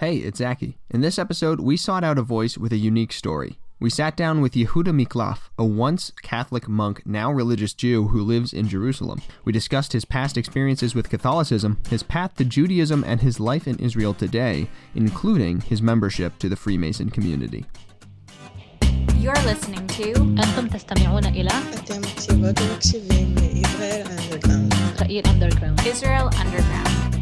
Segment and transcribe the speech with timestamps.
[0.00, 0.78] Hey, it's Zaki.
[0.88, 3.58] In this episode, we sought out a voice with a unique story.
[3.78, 8.54] We sat down with Yehuda Miklaf, a once Catholic monk, now religious Jew who lives
[8.54, 9.20] in Jerusalem.
[9.44, 13.78] We discussed his past experiences with Catholicism, his path to Judaism, and his life in
[13.78, 17.66] Israel today, including his membership to the Freemason community.
[19.16, 20.12] You're listening to
[25.04, 27.19] Israel Underground Israel Underground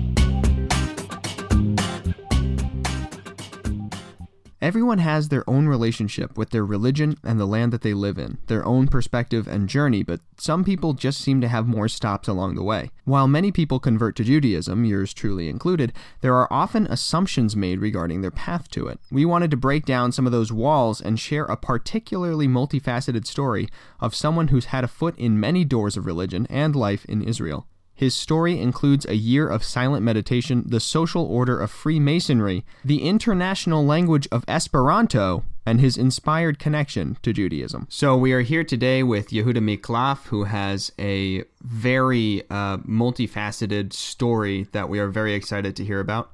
[4.61, 8.39] Everyone has their own relationship with their religion and the land that they live in,
[8.49, 12.57] their own perspective and journey, but some people just seem to have more stops along
[12.57, 12.91] the way.
[13.05, 18.21] While many people convert to Judaism, yours truly included, there are often assumptions made regarding
[18.21, 18.99] their path to it.
[19.13, 23.69] We wanted to break down some of those walls and share a particularly multifaceted story
[24.01, 27.69] of someone who's had a foot in many doors of religion and life in Israel.
[27.99, 33.85] His story includes a year of silent meditation, the social order of Freemasonry, the international
[33.85, 37.89] language of Esperanto, and his inspired connection to Judaism.
[37.91, 44.69] So we are here today with Yehuda Miklaf, who has a very uh, multifaceted story
[44.71, 46.33] that we are very excited to hear about.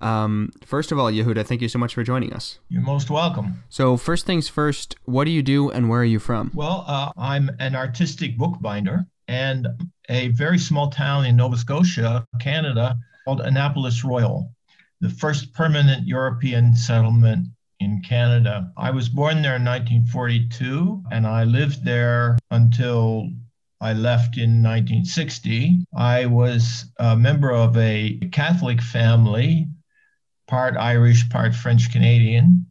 [0.00, 2.58] Um, first of all, Yehuda, thank you so much for joining us.
[2.68, 3.64] You're most welcome.
[3.70, 6.50] So first things first, what do you do and where are you from?
[6.52, 9.68] Well, uh, I'm an artistic bookbinder and
[10.08, 14.50] a very small town in Nova Scotia, Canada, called Annapolis Royal,
[15.00, 17.46] the first permanent European settlement
[17.78, 18.72] in Canada.
[18.76, 23.28] I was born there in 1942 and I lived there until
[23.80, 25.84] I left in 1960.
[25.94, 29.68] I was a member of a Catholic family,
[30.48, 32.66] part Irish, part French Canadian.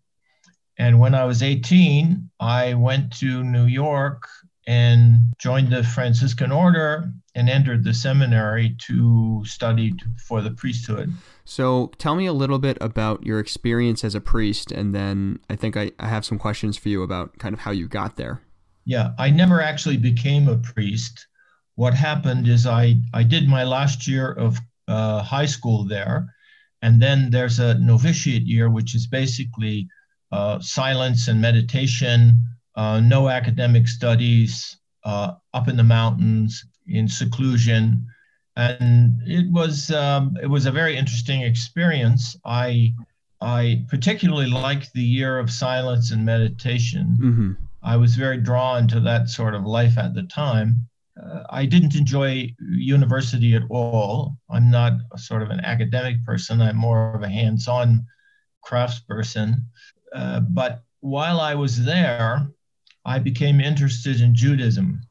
[0.77, 4.27] And when I was 18, I went to New York
[4.67, 9.93] and joined the Franciscan order and entered the seminary to study
[10.27, 11.13] for the priesthood.
[11.45, 15.55] So tell me a little bit about your experience as a priest, and then I
[15.55, 18.41] think I, I have some questions for you about kind of how you got there.
[18.83, 21.27] Yeah, I never actually became a priest.
[21.75, 24.57] What happened is I, I did my last year of
[24.89, 26.33] uh, high school there,
[26.81, 29.87] and then there's a novitiate year, which is basically
[30.33, 32.43] uh, silence and meditation,
[32.77, 38.05] uh, no academic studies, uh, up in the mountains in seclusion,
[38.55, 42.37] and it was um, it was a very interesting experience.
[42.45, 42.93] I
[43.41, 47.17] I particularly liked the year of silence and meditation.
[47.19, 47.51] Mm-hmm.
[47.83, 50.87] I was very drawn to that sort of life at the time.
[51.21, 54.37] Uh, I didn't enjoy university at all.
[54.49, 56.61] I'm not a sort of an academic person.
[56.61, 58.05] I'm more of a hands-on
[58.65, 59.63] craftsperson.
[60.13, 62.47] Uh, but while I was there,
[63.07, 65.01] I became interested in Judaism.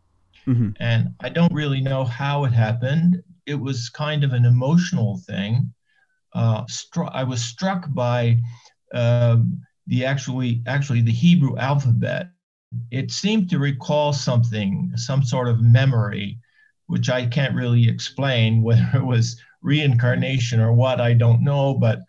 [0.47, 0.71] Mm-hmm.
[0.79, 3.23] And I don't really know how it happened.
[3.47, 5.73] It was kind of an emotional thing.
[6.34, 8.39] Uh, stru- I was struck by
[8.93, 9.39] uh,
[9.87, 12.29] the actually actually the Hebrew alphabet.
[12.91, 16.39] It seemed to recall something, some sort of memory,
[16.89, 21.01] which I can't really explain whether it was reincarnation or what.
[21.01, 22.03] I don't know, but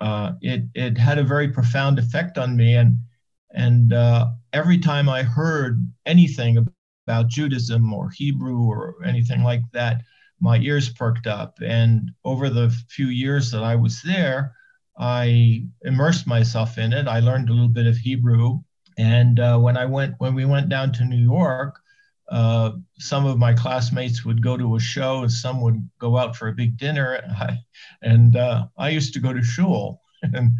[0.00, 2.96] uh, it it had a very profound effect on me, and
[3.52, 6.66] and uh, every time I heard anything
[7.06, 10.02] about Judaism or Hebrew or anything like that,
[10.40, 11.58] my ears perked up.
[11.62, 14.54] And over the few years that I was there,
[14.98, 17.08] I immersed myself in it.
[17.08, 18.60] I learned a little bit of Hebrew,
[18.98, 21.78] and uh, when I went when we went down to New York.
[22.30, 26.36] Uh, some of my classmates would go to a show and some would go out
[26.36, 27.14] for a big dinner.
[27.14, 27.58] And I,
[28.02, 30.52] and, uh, I used to go to shul and,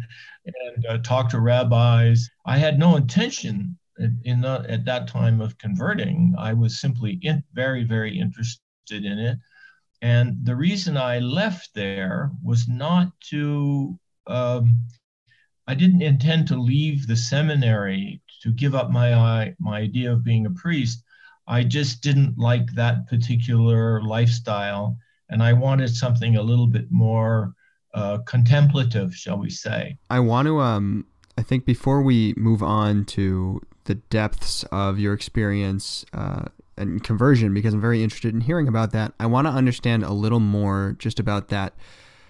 [0.45, 2.29] and uh, talk to rabbis.
[2.45, 3.77] I had no intention
[4.23, 6.35] in, the, at that time of converting.
[6.37, 9.37] I was simply in, very, very interested in it.
[10.01, 14.87] And the reason I left there was not to, um,
[15.67, 20.47] I didn't intend to leave the seminary to give up my, my idea of being
[20.47, 21.03] a priest.
[21.47, 24.97] I just didn't like that particular lifestyle.
[25.29, 27.53] And I wanted something a little bit more
[27.93, 29.97] uh, contemplative, shall we say.
[30.09, 31.05] I want to, um,
[31.41, 36.43] I think before we move on to the depths of your experience uh,
[36.77, 40.13] and conversion, because I'm very interested in hearing about that, I want to understand a
[40.13, 41.73] little more just about that.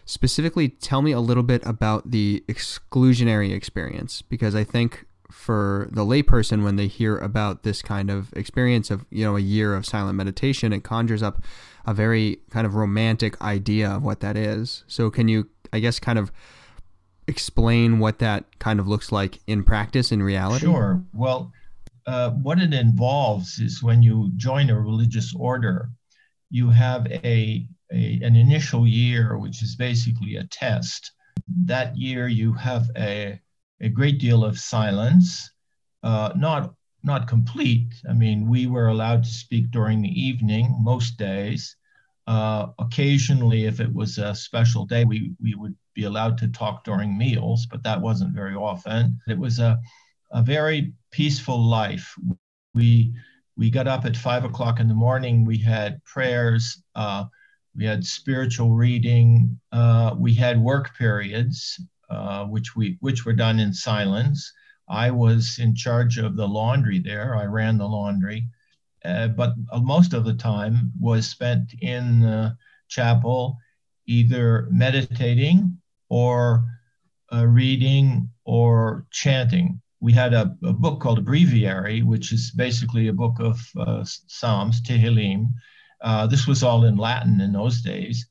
[0.05, 6.05] Specifically, tell me a little bit about the exclusionary experience, because I think for the
[6.05, 9.85] layperson, when they hear about this kind of experience of, you know, a year of
[9.85, 11.43] silent meditation, it conjures up
[11.85, 14.85] a very kind of romantic idea of what that is.
[14.87, 16.31] So, can you, I guess, kind of
[17.31, 20.65] explain what that kind of looks like in practice, in reality?
[20.65, 21.03] Sure.
[21.13, 21.51] Well,
[22.05, 25.89] uh, what it involves is when you join a religious order,
[26.49, 31.11] you have a, a an initial year, which is basically a test
[31.65, 33.39] That year, you have a,
[33.81, 35.51] a great deal of silence,
[36.03, 36.73] uh, not
[37.03, 37.89] not complete.
[38.09, 41.75] I mean, we were allowed to speak during the evening most days.
[42.27, 46.83] Uh, occasionally, if it was a special day, we, we would be allowed to talk
[46.83, 49.19] during meals, but that wasn't very often.
[49.27, 49.79] It was a,
[50.31, 52.15] a very peaceful life.
[52.73, 53.13] We
[53.57, 55.45] we got up at five o'clock in the morning.
[55.45, 56.81] We had prayers.
[56.95, 57.25] Uh,
[57.75, 59.59] we had spiritual reading.
[59.71, 61.79] Uh, we had work periods,
[62.09, 64.51] uh, which we which were done in silence.
[64.87, 67.35] I was in charge of the laundry there.
[67.35, 68.47] I ran the laundry,
[69.05, 72.57] uh, but most of the time was spent in the
[72.87, 73.57] chapel,
[74.05, 75.77] either meditating
[76.09, 76.65] or
[77.33, 83.07] uh, reading or chanting we had a, a, book called a breviary, which is basically
[83.07, 85.53] a book of uh, Psalms, Tehillim.
[86.01, 88.27] Uh, this was all in Latin in those days,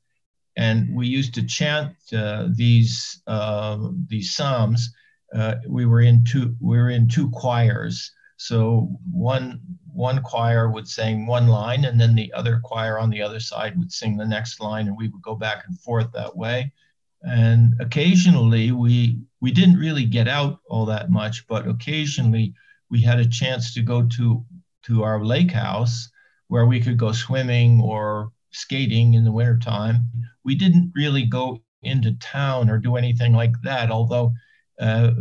[0.57, 4.93] and we used to chant uh, these uh, these Psalms.
[5.33, 9.61] Uh, we were in two we were in two choirs, so one
[9.93, 13.77] one choir would sing one line, and then the other choir on the other side
[13.77, 16.73] would sing the next line, and we would go back and forth that way.
[17.21, 22.55] And occasionally we we didn't really get out all that much, but occasionally
[22.89, 24.43] we had a chance to go to
[24.87, 26.09] to our lake house
[26.47, 30.09] where we could go swimming or skating in the wintertime.
[30.43, 34.33] We didn't really go into town or do anything like that, although
[34.79, 35.11] uh,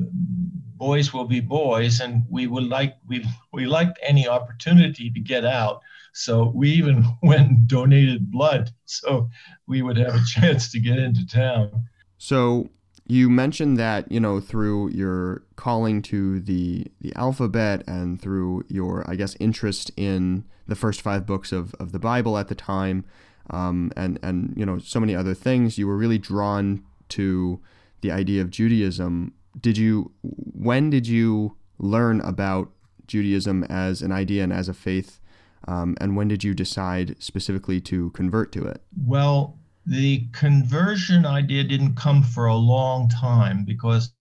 [0.81, 5.45] boys will be boys, and we would like we we liked any opportunity to get
[5.45, 5.83] out.
[6.13, 9.29] So we even went and donated blood so
[9.69, 11.85] we would have a chance to get into town.
[12.19, 12.71] So
[13.07, 19.09] you mentioned that you know through your calling to the the alphabet and through your
[19.09, 23.05] I guess interest in the first five books of, of the Bible at the time,
[23.51, 27.61] um, and and you know so many other things, you were really drawn to
[28.01, 29.35] the idea of Judaism.
[29.59, 30.13] Did you?
[30.23, 32.71] When did you learn about
[33.07, 35.21] Judaism as an idea and as a faith?
[35.69, 38.83] Um, and when did you decide specifically to convert to it?
[39.07, 44.13] Well, the conversion idea didn't come for a long time because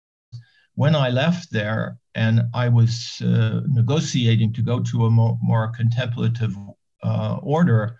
[0.74, 5.68] when I left there and I was uh, negotiating to go to a more, more
[5.68, 6.56] contemplative
[7.02, 7.98] uh, order,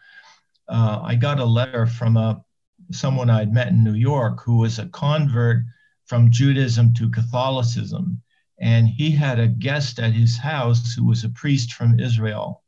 [0.69, 2.43] uh, I got a letter from a
[2.91, 5.65] someone I'd met in New York who was a convert
[6.09, 8.21] from Judaism to Catholicism,
[8.61, 12.65] and he had a guest at his house who was a priest from Israel.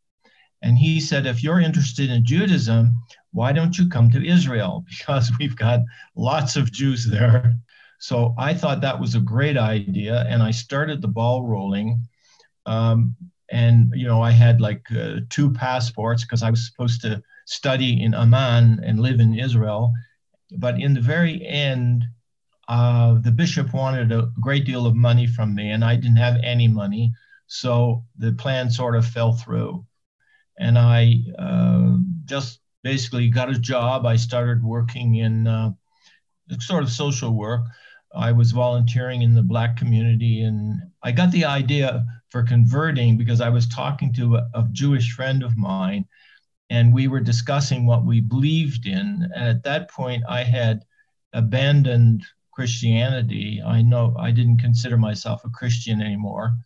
[0.62, 3.02] And he said, if you're interested in Judaism,
[3.32, 4.84] why don't you come to Israel?
[4.90, 5.80] Because we've got
[6.14, 7.56] lots of Jews there.
[7.98, 10.24] So I thought that was a great idea.
[10.28, 12.06] And I started the ball rolling.
[12.66, 13.16] Um,
[13.50, 18.02] and, you know, I had like uh, two passports because I was supposed to study
[18.02, 19.92] in Amman and live in Israel.
[20.58, 22.04] But in the very end,
[22.70, 26.36] uh, the bishop wanted a great deal of money from me, and I didn't have
[26.44, 27.12] any money.
[27.48, 29.84] So the plan sort of fell through.
[30.56, 31.96] And I uh,
[32.26, 34.06] just basically got a job.
[34.06, 35.72] I started working in uh,
[36.60, 37.62] sort of social work.
[38.14, 43.40] I was volunteering in the black community, and I got the idea for converting because
[43.40, 46.04] I was talking to a, a Jewish friend of mine,
[46.68, 49.28] and we were discussing what we believed in.
[49.34, 50.84] And at that point, I had
[51.32, 52.22] abandoned
[52.60, 53.62] Christianity.
[53.66, 56.58] I know I didn't consider myself a Christian anymore,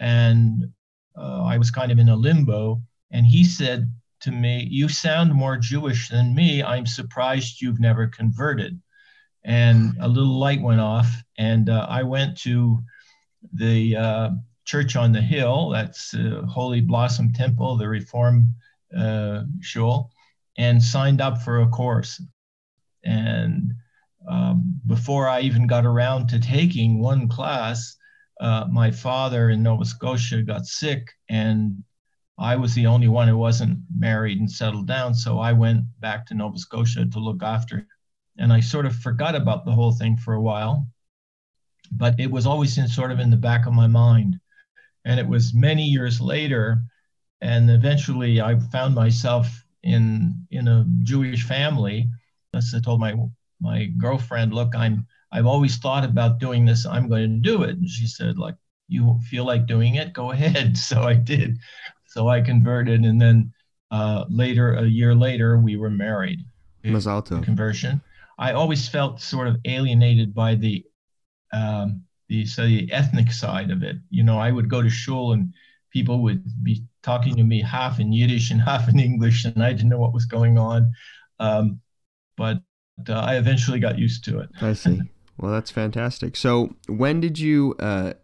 [0.00, 0.64] and
[1.16, 2.82] uh, I was kind of in a limbo.
[3.12, 3.88] And he said,
[4.22, 6.64] to me, You sound more Jewish than me.
[6.64, 8.82] I'm surprised you've never converted.
[9.44, 12.82] And a little light went off, and uh, I went to
[13.52, 14.30] the uh,
[14.64, 16.12] church on the hill, that's
[16.48, 18.52] Holy Blossom Temple, the Reform
[18.98, 20.10] uh, shul,
[20.58, 22.20] and signed up for a course.
[23.04, 23.74] And
[24.28, 27.96] um, before I even got around to taking one class,
[28.40, 31.82] uh, my father in Nova Scotia got sick and
[32.38, 35.14] I was the only one who wasn't married and settled down.
[35.14, 37.88] So I went back to Nova Scotia to look after.
[38.38, 40.86] And I sort of forgot about the whole thing for a while,
[41.90, 44.38] but it was always in sort of in the back of my mind.
[45.06, 46.82] And it was many years later,
[47.40, 52.10] and eventually I found myself in in a Jewish family.
[52.52, 53.14] As I told my
[53.60, 56.86] my girlfriend, "Look, I'm I've always thought about doing this.
[56.86, 58.56] I'm going to do it." And she said, "Like
[58.88, 60.12] you feel like doing it?
[60.12, 61.58] Go ahead." So I did.
[62.06, 63.52] So I converted, and then
[63.90, 66.40] uh, later, a year later, we were married.
[66.84, 67.42] Mazal tov.
[67.44, 68.00] Conversion.
[68.38, 70.84] I always felt sort of alienated by the
[71.52, 73.96] um, the so the ethnic side of it.
[74.10, 75.52] You know, I would go to shul and
[75.92, 79.72] people would be talking to me half in Yiddish and half in English, and I
[79.72, 80.92] didn't know what was going on.
[81.38, 81.80] Um,
[82.36, 82.58] but
[83.08, 84.48] uh, I eventually got used to it.
[84.60, 85.00] I see.
[85.38, 86.34] Well, that's fantastic.
[86.36, 87.74] So, when did you?
[87.78, 88.14] Uh,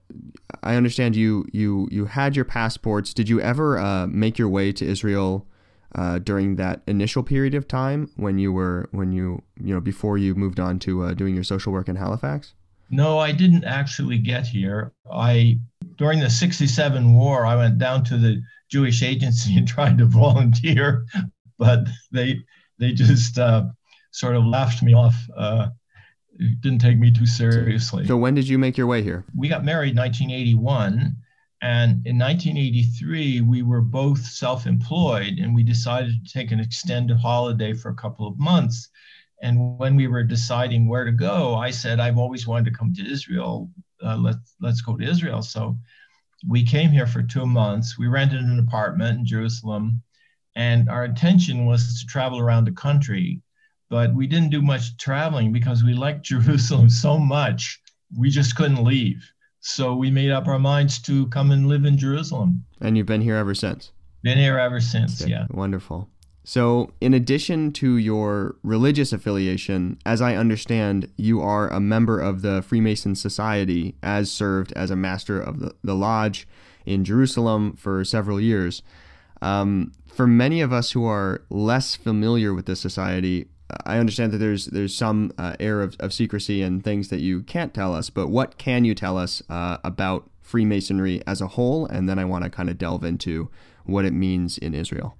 [0.62, 3.12] I understand you you you had your passports.
[3.12, 5.46] Did you ever uh, make your way to Israel
[5.94, 10.16] uh, during that initial period of time when you were when you you know before
[10.16, 12.54] you moved on to uh, doing your social work in Halifax?
[12.90, 14.92] No, I didn't actually get here.
[15.10, 15.58] I
[15.96, 21.04] during the '67 war, I went down to the Jewish agency and tried to volunteer,
[21.58, 22.38] but they
[22.78, 23.66] they just uh,
[24.12, 25.16] sort of laughed me off.
[25.36, 25.68] Uh,
[26.60, 28.06] didn't take me too seriously.
[28.06, 29.24] So, when did you make your way here?
[29.36, 31.16] We got married in 1981.
[31.62, 37.16] And in 1983, we were both self employed and we decided to take an extended
[37.16, 38.88] holiday for a couple of months.
[39.42, 42.92] And when we were deciding where to go, I said, I've always wanted to come
[42.94, 43.70] to Israel.
[44.02, 45.42] Uh, let's, let's go to Israel.
[45.42, 45.78] So
[46.48, 47.96] we came here for two months.
[47.96, 50.02] We rented an apartment in Jerusalem.
[50.56, 53.40] And our intention was to travel around the country.
[53.92, 57.78] But we didn't do much traveling because we liked Jerusalem so much,
[58.16, 59.30] we just couldn't leave.
[59.60, 62.64] So we made up our minds to come and live in Jerusalem.
[62.80, 63.92] And you've been here ever since?
[64.22, 65.44] Been here ever since, Okay, yeah.
[65.50, 66.08] Wonderful.
[66.42, 72.40] So, in addition to your religious affiliation, as I understand, you are a member of
[72.40, 76.48] the Freemason Society, as served as a master of the, the lodge
[76.86, 78.82] in Jerusalem for several years.
[79.42, 83.48] Um, for many of us who are less familiar with this society,
[83.84, 87.42] I understand that there's there's some uh, air of, of secrecy and things that you
[87.42, 88.10] can't tell us.
[88.10, 91.86] But what can you tell us uh, about Freemasonry as a whole?
[91.86, 93.50] And then I want to kind of delve into
[93.84, 95.16] what it means in Israel.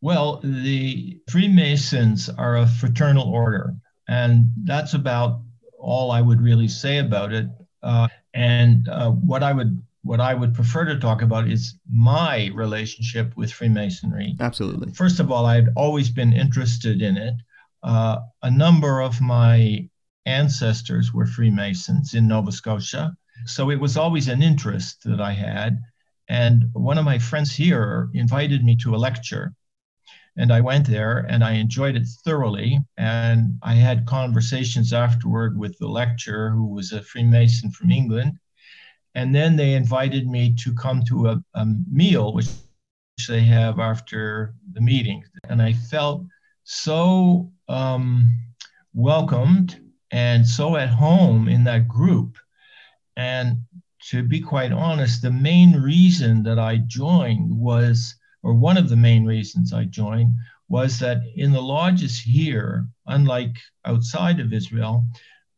[0.00, 3.74] Well, the Freemasons are a fraternal order,
[4.08, 5.40] and that's about
[5.78, 7.46] all I would really say about it.
[7.82, 12.50] Uh, and uh, what I would what I would prefer to talk about is my
[12.54, 14.36] relationship with Freemasonry.
[14.40, 14.92] Absolutely.
[14.92, 17.34] First of all, I'd always been interested in it.
[17.82, 19.88] Uh, a number of my
[20.26, 23.16] ancestors were Freemasons in Nova Scotia.
[23.46, 25.80] So it was always an interest that I had.
[26.28, 29.52] And one of my friends here invited me to a lecture.
[30.36, 32.78] And I went there and I enjoyed it thoroughly.
[32.96, 38.38] And I had conversations afterward with the lecturer, who was a Freemason from England.
[39.14, 42.46] And then they invited me to come to a, a meal, which
[43.28, 45.22] they have after the meeting.
[45.48, 46.24] And I felt
[46.64, 48.30] so um,
[48.94, 52.36] welcomed and so at home in that group.
[53.16, 53.62] And
[54.10, 58.96] to be quite honest, the main reason that I joined was, or one of the
[58.96, 60.34] main reasons I joined,
[60.68, 65.06] was that in the lodges here, unlike outside of Israel,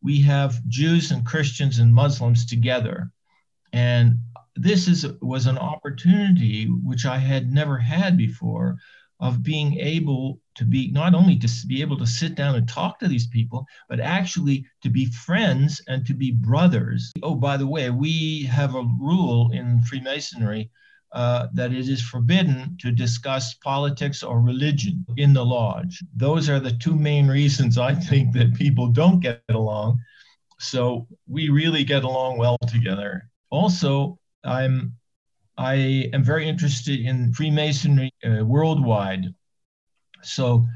[0.03, 3.11] we have Jews and Christians and Muslims together.
[3.73, 4.19] And
[4.57, 8.77] this is was an opportunity which I had never had before
[9.25, 12.99] of being able to be not only to be able to sit down and talk
[12.99, 17.11] to these people, but actually to be friends and to be brothers.
[17.23, 20.71] Oh, by the way, we have a rule in Freemasonry
[21.13, 26.05] uh, that it is forbidden to discuss politics or religion in the lodge.
[26.15, 30.01] Those are the two main reasons I think that people don't get along.
[30.59, 33.31] So we really get along well together.
[33.49, 34.97] Also, I'm
[35.57, 39.35] I am very interested in Freemasonry uh, worldwide.
[40.23, 40.67] So,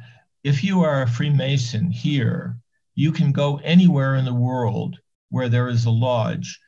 [0.44, 2.58] if you are a Freemason here,
[2.94, 4.98] you can go anywhere in the world
[5.30, 6.60] where there is a lodge.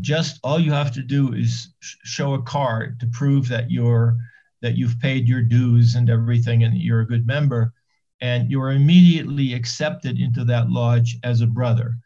[0.00, 4.16] Just all you have to do is sh- show a card to prove that you're
[4.60, 7.72] that you've paid your dues and everything, and you're a good member,
[8.20, 11.96] and you are immediately accepted into that lodge as a brother.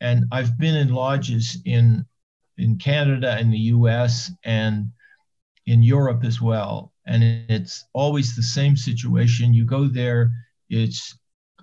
[0.00, 2.06] And I've been in lodges in
[2.56, 4.30] in Canada and the U.S.
[4.44, 4.92] and
[5.68, 6.92] in Europe as well.
[7.06, 9.52] And it's always the same situation.
[9.52, 10.30] You go there,
[10.70, 11.16] it's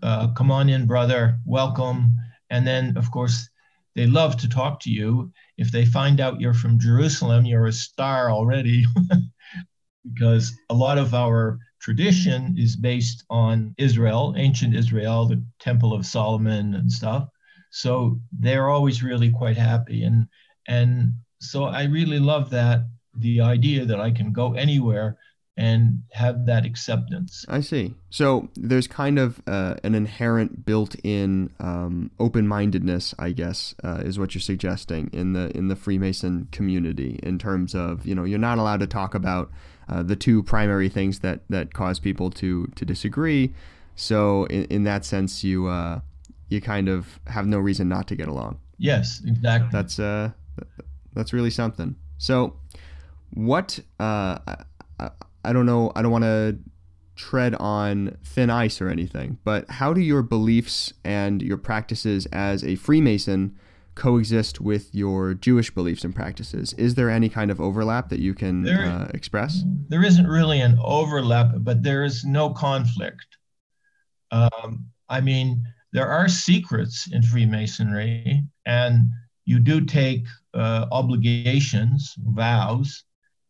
[0.03, 2.15] uh, come on in, brother, welcome.
[2.51, 3.49] And then, of course,
[3.95, 5.31] they love to talk to you.
[5.57, 8.85] If they find out you're from Jerusalem, you're a star already,
[10.13, 16.05] because a lot of our tradition is based on Israel, ancient Israel, the Temple of
[16.05, 17.27] Solomon and stuff.
[17.71, 20.03] So they're always really quite happy.
[20.03, 20.27] And,
[20.67, 22.85] and so I really love that
[23.17, 25.17] the idea that I can go anywhere
[25.57, 27.45] and have that acceptance.
[27.47, 27.95] I see.
[28.09, 34.35] So there's kind of uh, an inherent built-in um, open-mindedness, I guess, uh, is what
[34.35, 37.21] you're suggesting in the in the Freemason community.
[37.23, 39.49] In terms of, you know, you're not allowed to talk about
[39.87, 43.53] uh, the two primary things that that cause people to to disagree.
[43.95, 46.01] So in, in that sense, you uh,
[46.49, 48.59] you kind of have no reason not to get along.
[48.77, 49.69] Yes, exactly.
[49.71, 50.31] That's uh,
[51.13, 51.95] that's really something.
[52.17, 52.57] So
[53.35, 54.39] what uh,
[54.99, 55.09] I,
[55.43, 56.57] I don't know i don't want to
[57.15, 62.63] tread on thin ice or anything but how do your beliefs and your practices as
[62.63, 63.55] a freemason
[63.95, 66.73] coexist with your Jewish beliefs and practices?
[66.73, 69.63] Is there any kind of overlap that you can There- uh, express?
[69.87, 73.25] there isn't really an overlap, but there is no conflict.
[74.31, 75.63] Um, I mean,
[75.93, 79.05] there are secrets in Freemasonry, and
[79.45, 83.05] you do take uh, obligations, vows,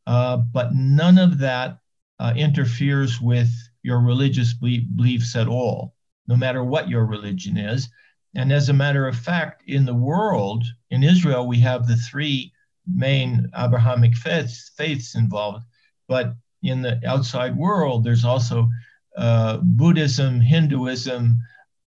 [0.07, 1.79] uh, but none of that
[2.19, 3.50] uh, interferes with
[3.83, 5.95] your religious belie- beliefs at all,
[6.27, 7.89] no matter what your religion is.
[8.35, 12.51] And as a matter of fact, in the world, in Israel, we have the three
[12.88, 15.63] main Abrahamic faiths, faiths involved.
[16.07, 18.69] But in the outside world, there's also
[19.17, 21.39] uh, Buddhism, Hinduism,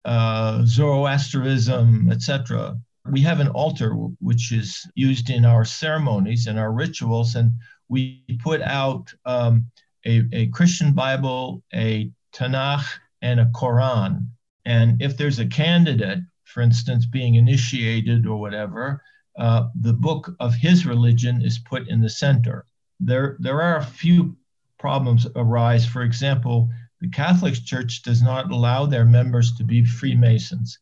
[0.05, 2.77] uh, Zoroastrianism, etc.
[3.09, 7.51] We have an altar which is used in our ceremonies and our rituals, and
[7.89, 9.65] we put out um,
[10.05, 12.85] a, a Christian Bible, a Tanakh,
[13.21, 14.27] and a Quran.
[14.65, 19.01] And if there's a candidate, for instance, being initiated or whatever,
[19.37, 22.65] uh, the book of his religion is put in the center.
[22.99, 24.37] There, there are a few
[24.79, 25.85] problems arise.
[25.85, 26.69] For example,
[27.01, 30.79] the Catholic Church does not allow their members to be Freemasons.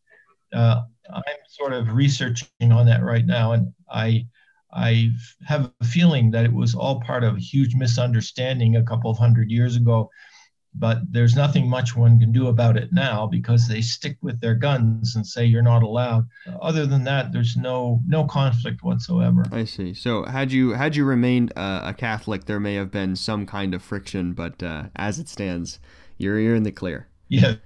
[0.53, 4.27] Uh, I'm sort of researching on that right now, and I,
[4.75, 5.11] I
[5.45, 9.17] have a feeling that it was all part of a huge misunderstanding a couple of
[9.17, 10.09] hundred years ago.
[10.75, 14.55] But there's nothing much one can do about it now because they stick with their
[14.55, 16.27] guns and say you're not allowed.
[16.63, 19.43] Other than that, there's no no conflict whatsoever.
[19.51, 19.93] I see.
[19.93, 23.75] So had you had you remained uh, a Catholic, there may have been some kind
[23.75, 25.79] of friction, but uh, as it stands,
[26.17, 27.07] you're you're in the clear.
[27.29, 27.57] Yes,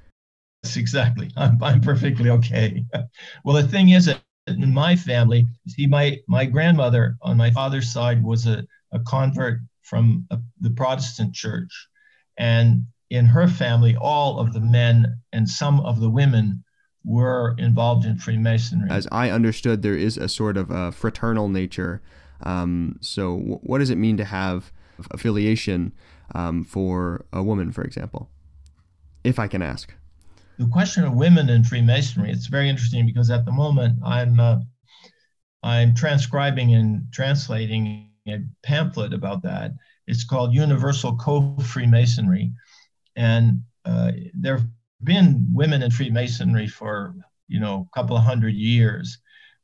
[0.75, 1.31] exactly.
[1.37, 2.83] I'm, I'm perfectly okay.
[3.45, 7.91] well, the thing is that in my family, see, my, my grandmother on my father's
[7.91, 11.87] side was a, a convert from a, the Protestant church.
[12.37, 16.63] And in her family, all of the men and some of the women
[17.03, 18.89] were involved in Freemasonry.
[18.89, 22.01] As I understood, there is a sort of a fraternal nature.
[22.43, 24.71] Um, so, w- what does it mean to have
[25.11, 25.93] affiliation
[26.35, 28.29] um, for a woman, for example?
[29.23, 29.93] If I can ask.
[30.57, 34.59] The question of women in Freemasonry, it's very interesting because at the moment I'm uh,
[35.63, 39.71] I'm transcribing and translating a pamphlet about that.
[40.07, 42.51] It's called Universal Co-Freemasonry,
[43.15, 44.67] and uh, there have
[45.03, 47.13] been women in Freemasonry for
[47.47, 49.19] you know a couple of hundred years,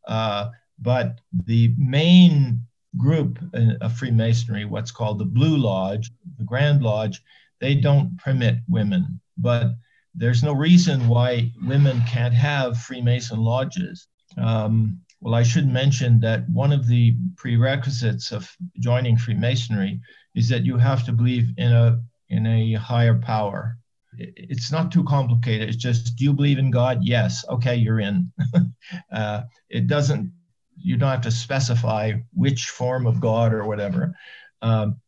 [0.07, 2.61] uh, but the main
[2.97, 7.21] group uh, of Freemasonry, what's called the Blue Lodge, the Grand Lodge,
[7.59, 9.71] they don't permit women, but
[10.15, 14.07] there's no reason why women can't have Freemason lodges.
[14.37, 18.49] Um, well, I should mention that one of the prerequisites of
[18.79, 19.99] joining Freemasonry
[20.35, 23.77] is that you have to believe in a in a higher power.
[24.17, 25.69] It's not too complicated.
[25.69, 26.99] It's just, do you believe in God?
[27.01, 27.45] Yes.
[27.49, 28.31] Okay, you're in.
[29.11, 30.31] uh, it doesn't.
[30.77, 34.13] You don't have to specify which form of God or whatever.
[34.61, 34.99] Um,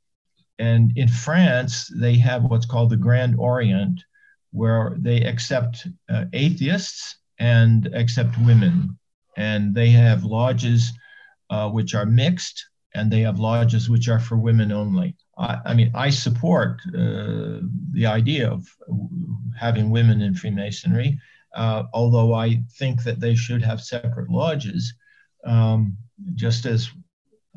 [0.59, 4.01] and in France, they have what's called the Grand Orient,
[4.55, 8.97] where they accept uh, atheists and accept women.
[9.37, 10.93] And they have lodges
[11.49, 15.15] uh, which are mixed, and they have lodges which are for women only.
[15.37, 17.59] I, I mean, I support uh,
[17.91, 18.65] the idea of
[19.59, 21.19] having women in Freemasonry,
[21.53, 24.93] uh, although I think that they should have separate lodges,
[25.45, 25.97] um,
[26.35, 26.89] just as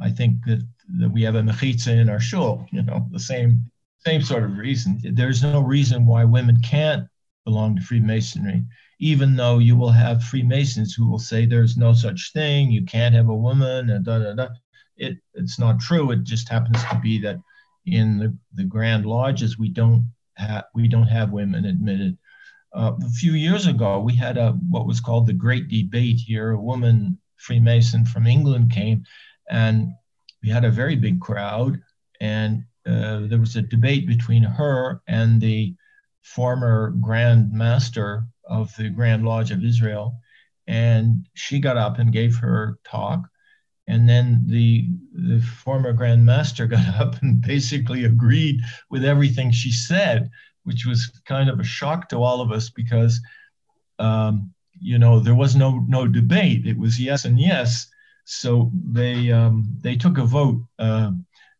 [0.00, 0.66] I think that,
[0.98, 3.70] that we have a mechitza in our shul, you know, the same
[4.04, 5.00] same sort of reason.
[5.02, 7.08] There's no reason why women can't
[7.44, 8.62] belong to Freemasonry,
[9.00, 13.14] even though you will have Freemasons who will say there's no such thing, you can't
[13.14, 14.48] have a woman, and da da da.
[14.96, 16.10] It, it's not true.
[16.10, 17.38] It just happens to be that
[17.86, 20.06] in the, the Grand Lodges we don't
[20.36, 22.18] have we don't have women admitted.
[22.74, 26.50] Uh, a few years ago, we had a what was called the Great Debate here.
[26.50, 29.04] A woman Freemason from England came,
[29.48, 29.88] and
[30.42, 31.80] we had a very big crowd,
[32.20, 35.74] and uh, there was a debate between her and the
[36.22, 40.18] former Grand Master of the Grand Lodge of Israel.
[40.66, 43.28] And she got up and gave her talk.
[43.86, 49.70] And then the, the former Grand Master got up and basically agreed with everything she
[49.70, 50.30] said,
[50.64, 53.20] which was kind of a shock to all of us because,
[53.98, 56.66] um, you know, there was no, no debate.
[56.66, 57.86] It was yes and yes.
[58.24, 60.62] So they, um, they took a vote.
[60.78, 61.12] Uh,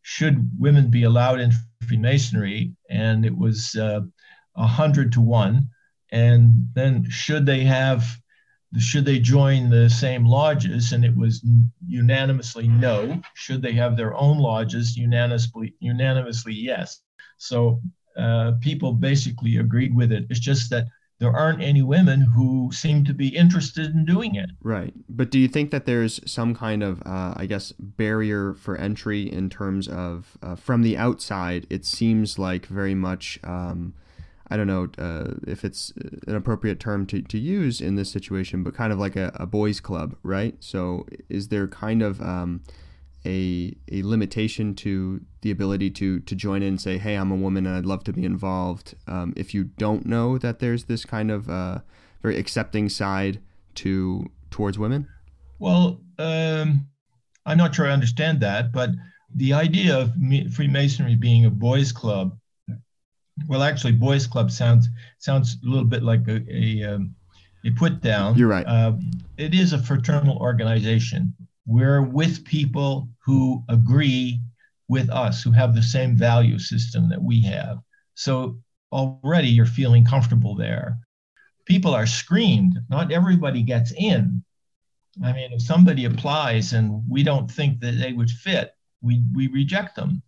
[0.09, 1.53] should women be allowed in
[1.87, 2.73] Freemasonry?
[2.89, 4.01] And it was uh,
[4.57, 5.69] a hundred to one.
[6.11, 8.03] And then should they have,
[8.79, 10.93] should they join the same lodges?
[10.95, 11.45] And it was
[11.87, 13.21] unanimously no.
[13.35, 14.97] Should they have their own lodges?
[14.97, 17.03] Unanimously, unanimously yes.
[17.37, 17.83] So
[18.17, 20.25] uh, people basically agreed with it.
[20.31, 20.87] It's just that
[21.19, 24.51] there aren't any women who seem to be interested in doing it.
[24.63, 24.95] Right.
[25.09, 29.23] But do you think that there's some kind of, uh, I guess, barrier for entry
[29.23, 31.67] in terms of uh, from the outside?
[31.71, 33.39] It seems like very much.
[33.43, 33.95] Um,
[34.51, 35.93] I don't know uh, if it's
[36.27, 39.45] an appropriate term to, to use in this situation, but kind of like a, a
[39.45, 40.57] boys' club, right?
[40.61, 42.63] So, is there kind of um,
[43.25, 47.37] a, a limitation to the ability to, to join in and say, hey, I'm a
[47.37, 48.95] woman and I'd love to be involved?
[49.07, 51.81] Um, if you don't know that there's this kind of uh,
[52.23, 53.41] very accepting side
[53.77, 55.09] to towards women?
[55.59, 56.87] Well, um,
[57.47, 58.91] I'm not sure I understand that, but
[59.35, 60.13] the idea of
[60.55, 62.39] Freemasonry being a boys' club
[63.47, 67.15] well, actually, boys' club sounds sounds a little bit like a a, um,
[67.65, 68.37] a put down.
[68.37, 68.67] You're right.
[68.67, 68.95] Uh,
[69.37, 71.35] it is a fraternal organization.
[71.69, 74.41] We're with people who agree
[74.89, 77.81] with us, who have the same value system that we have.
[78.15, 78.59] So
[78.91, 80.99] already you're feeling comfortable there.
[81.67, 82.79] People are screened.
[82.89, 84.43] Not everybody gets in.
[85.23, 89.49] I mean, if somebody applies and we don't think that they would fit, we, we
[89.49, 90.23] reject them.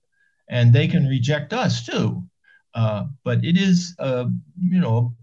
[0.50, 2.22] And they can reject us too.
[2.74, 4.26] Uh, but it is, uh,
[4.61, 5.14] you know,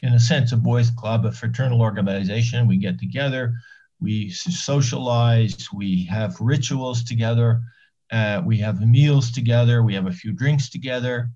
[0.00, 2.66] in a sense, a boys' club, a fraternal organization.
[2.66, 3.54] We get together,
[4.00, 7.60] we socialize, we have rituals together,
[8.10, 11.30] uh, we have meals together, we have a few drinks together,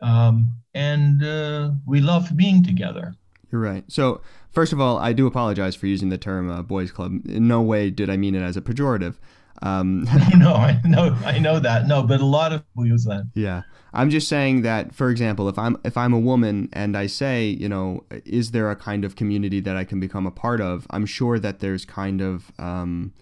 [0.00, 3.14] um, and uh, we love being together.
[3.50, 3.84] You're right.
[3.88, 7.26] So, first of all, I do apologize for using the term uh, boys' club.
[7.26, 9.14] In no way did I mean it as a pejorative.
[9.62, 10.04] Um,
[10.36, 11.86] no, I know, I know that.
[11.86, 13.24] No, but a lot of people use that.
[13.34, 17.06] Yeah, I'm just saying that, for example, if I'm if I'm a woman and I
[17.06, 20.60] say, you know, is there a kind of community that I can become a part
[20.60, 20.86] of?
[20.90, 23.12] I'm sure that there's kind of um,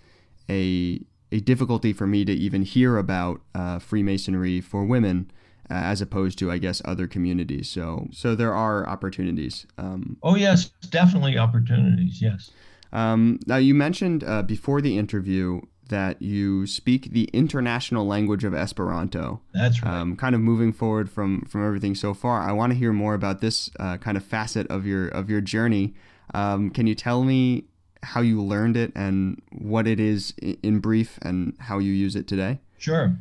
[0.50, 1.00] a
[1.32, 5.30] a difficulty for me to even hear about uh, Freemasonry for women.
[5.68, 7.68] Uh, as opposed to, I guess, other communities.
[7.68, 9.66] So, so there are opportunities.
[9.76, 12.22] Um, oh yes, definitely opportunities.
[12.22, 12.52] Yes.
[12.92, 18.54] Um, now you mentioned uh, before the interview that you speak the international language of
[18.54, 19.40] Esperanto.
[19.52, 19.94] That's right.
[19.94, 23.14] Um, kind of moving forward from from everything so far, I want to hear more
[23.14, 25.94] about this uh, kind of facet of your of your journey.
[26.34, 27.64] Um, can you tell me
[28.02, 32.26] how you learned it and what it is in brief, and how you use it
[32.26, 32.60] today?
[32.78, 33.16] Sure.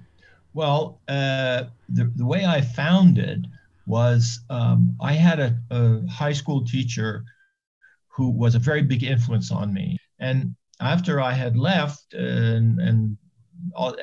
[0.53, 3.39] Well, uh, the the way I found it
[3.87, 7.23] was um, I had a, a high school teacher
[8.07, 13.17] who was a very big influence on me, and after I had left and, and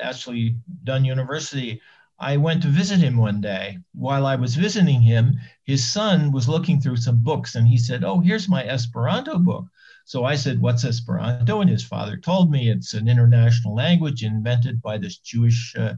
[0.01, 1.81] actually done university,
[2.19, 3.79] I went to visit him one day.
[3.93, 8.03] While I was visiting him, his son was looking through some books and he said,
[8.03, 9.65] Oh, here's my Esperanto book.
[10.05, 11.61] So I said, What's Esperanto?
[11.61, 15.95] And his father told me it's an international language invented by this Jewish uh,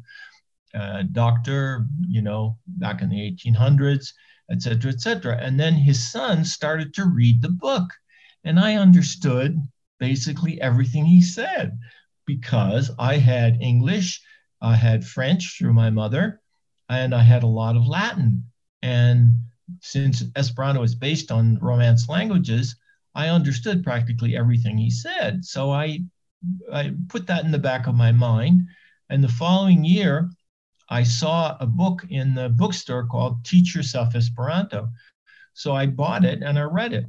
[0.73, 4.13] uh, doctor, you know, back in the 1800s,
[4.51, 5.37] et cetera, et cetera.
[5.37, 7.89] And then his son started to read the book.
[8.43, 9.59] And I understood
[9.99, 11.77] basically everything he said
[12.25, 14.21] because I had English,
[14.61, 16.41] I had French through my mother,
[16.89, 18.43] and I had a lot of Latin.
[18.81, 19.35] And
[19.81, 22.75] since Esperanto is based on Romance languages,
[23.13, 25.45] I understood practically everything he said.
[25.45, 25.99] So I,
[26.71, 28.67] I put that in the back of my mind.
[29.09, 30.29] And the following year,
[30.89, 34.89] I saw a book in the bookstore called Teach Yourself Esperanto.
[35.53, 37.05] So I bought it and I read it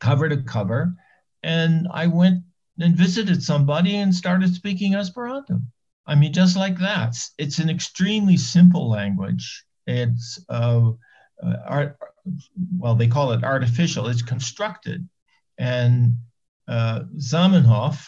[0.00, 0.94] cover to cover
[1.44, 2.42] and I went
[2.80, 5.60] and visited somebody and started speaking Esperanto.
[6.06, 7.16] I mean, just like that.
[7.38, 9.64] It's an extremely simple language.
[9.86, 10.90] It's uh,
[11.42, 11.98] uh, art,
[12.78, 14.08] well, they call it artificial.
[14.08, 15.06] It's constructed,
[15.58, 16.16] and
[16.66, 18.04] uh, Zamenhof,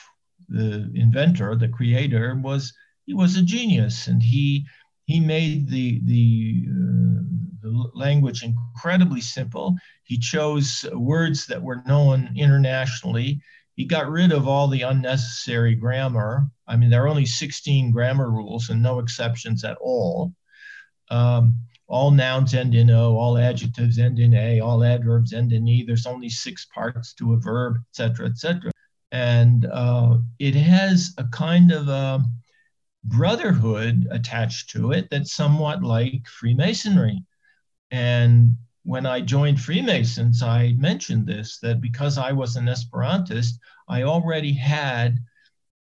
[0.48, 2.72] the inventor, the creator, was
[3.04, 4.66] he was a genius, and he
[5.04, 7.22] he made the the, uh,
[7.62, 9.76] the language incredibly simple.
[10.04, 13.40] He chose words that were known internationally.
[13.74, 16.48] He got rid of all the unnecessary grammar.
[16.66, 20.34] I mean, there are only 16 grammar rules and no exceptions at all.
[21.10, 25.68] Um, all nouns end in O, all adjectives end in A, all adverbs end in
[25.68, 25.84] E.
[25.84, 28.72] There's only six parts to a verb, etc., etc.
[29.12, 32.24] And uh, it has a kind of a
[33.04, 37.22] brotherhood attached to it that's somewhat like Freemasonry.
[37.90, 44.02] And when I joined Freemasons, I mentioned this that because I was an Esperantist, I
[44.02, 45.18] already had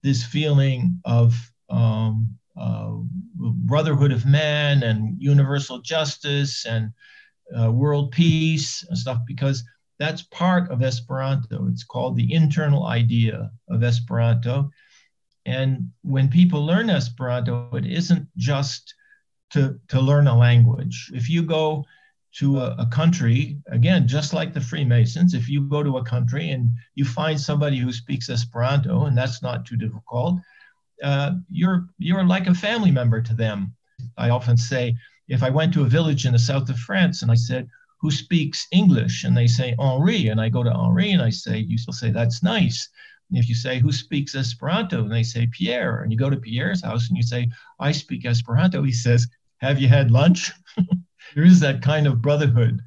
[0.02, 1.34] this feeling of
[1.70, 2.92] um, uh,
[3.34, 6.92] brotherhood of man and universal justice and
[7.58, 9.64] uh, world peace and stuff because
[9.98, 11.68] that's part of Esperanto.
[11.68, 14.70] It's called the internal idea of Esperanto.
[15.46, 18.94] And when people learn Esperanto, it isn't just
[19.50, 21.10] to, to learn a language.
[21.14, 21.84] If you go
[22.38, 26.50] to a, a, country, again, just like the Freemasons, if you go to a country
[26.50, 30.40] and you find somebody who speaks Esperanto, and that's not too difficult,
[31.02, 33.74] uh, you're you're like a family member to them.
[34.16, 34.96] I often say,
[35.28, 37.68] if I went to a village in the south of France and I said,
[38.00, 41.58] "Who speaks English?" and they say Henri, and I go to Henri and I say,
[41.58, 42.88] "You still say that's nice."
[43.36, 46.84] If you say, "Who speaks Esperanto?" and they say Pierre, and you go to Pierre's
[46.84, 49.26] house and you say, "I speak Esperanto," he says,
[49.58, 50.52] "Have you had lunch?"
[51.34, 52.80] there is that kind of brotherhood.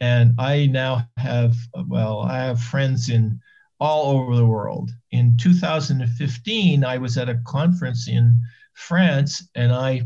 [0.00, 1.56] And I now have,
[1.86, 3.40] well, I have friends in
[3.80, 4.90] all over the world.
[5.10, 8.40] In 2015, I was at a conference in
[8.74, 10.02] France and I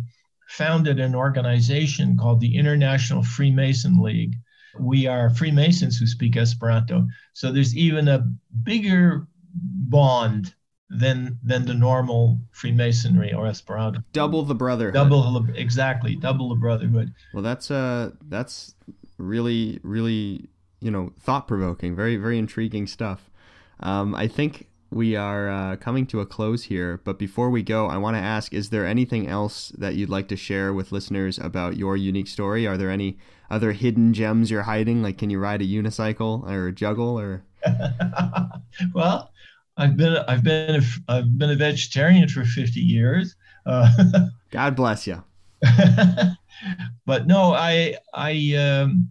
[0.48, 4.36] founded an organization called the International Freemason League.
[4.78, 7.06] We are Freemasons who speak Esperanto.
[7.32, 8.28] So there's even a
[8.62, 10.54] bigger bond
[10.90, 14.00] than than the normal Freemasonry or Esperanto.
[14.12, 14.94] Double the brotherhood.
[14.94, 17.14] Double exactly, double the brotherhood.
[17.32, 18.74] Well, that's uh that's
[19.18, 20.48] really really
[20.80, 23.30] you know thought provoking, very very intriguing stuff.
[23.80, 27.86] Um, I think we are uh, coming to a close here, but before we go,
[27.86, 31.38] I want to ask: Is there anything else that you'd like to share with listeners
[31.38, 32.66] about your unique story?
[32.66, 35.02] Are there any other hidden gems you're hiding?
[35.02, 37.44] Like, can you ride a unicycle or juggle or?
[38.94, 39.29] well,
[39.80, 43.34] I've been I've been a, I've been a vegetarian for 50 years.
[43.64, 43.90] Uh,
[44.50, 45.24] God bless you.
[47.06, 49.08] but no, I I um,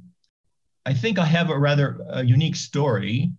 [0.86, 3.32] I think I have a rather a unique story,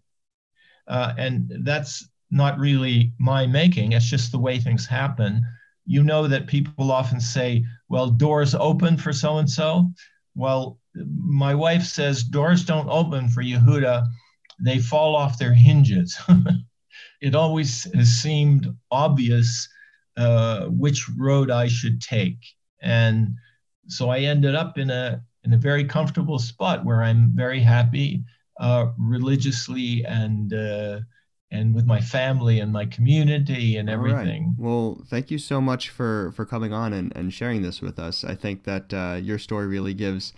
[0.88, 3.93] uh, and that's not really my making.
[3.93, 5.47] It's just the way things happen.
[5.87, 9.88] You know that people often say, "Well, doors open for so and so."
[10.35, 14.05] Well, my wife says doors don't open for Yehuda;
[14.61, 16.19] they fall off their hinges.
[17.21, 19.69] it always has seemed obvious
[20.17, 22.39] uh, which road I should take.
[22.83, 23.35] And
[23.89, 28.23] so I ended up in a in a very comfortable spot where I'm very happy
[28.59, 31.01] uh, religiously and uh,
[31.51, 34.55] and with my family and my community and everything.
[34.59, 38.25] Well, thank you so much for for coming on and, and sharing this with us.
[38.25, 40.33] I think that uh, your story really gives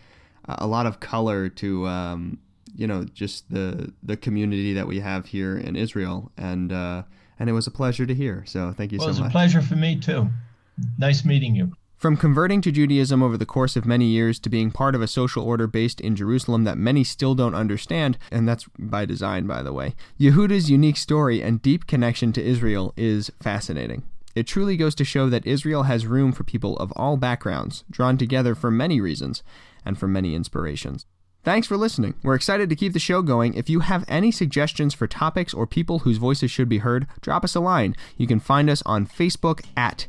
[0.46, 2.38] a lot of color to um,
[2.74, 7.02] you know just the the community that we have here in Israel, and uh,
[7.38, 8.44] and it was a pleasure to hear.
[8.46, 9.18] So thank you well, so much.
[9.20, 10.28] It was a pleasure for me too.
[10.98, 11.72] Nice meeting you.
[12.02, 15.06] From converting to Judaism over the course of many years to being part of a
[15.06, 19.62] social order based in Jerusalem that many still don't understand, and that's by design, by
[19.62, 24.02] the way, Yehuda's unique story and deep connection to Israel is fascinating.
[24.34, 28.18] It truly goes to show that Israel has room for people of all backgrounds, drawn
[28.18, 29.44] together for many reasons
[29.84, 31.06] and for many inspirations.
[31.44, 32.14] Thanks for listening.
[32.22, 33.54] We're excited to keep the show going.
[33.54, 37.42] If you have any suggestions for topics or people whose voices should be heard, drop
[37.42, 37.96] us a line.
[38.16, 40.06] You can find us on Facebook at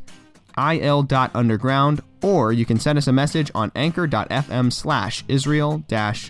[0.56, 5.84] il.underground, or you can send us a message on anchor.fm slash Israel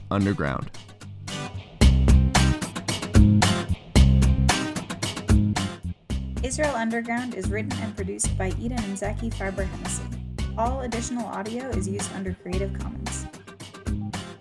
[0.10, 0.72] underground.
[6.42, 10.04] Israel Underground is written and produced by Eden and Zaki Farber Hennessy.
[10.58, 13.26] All additional audio is used under Creative Commons.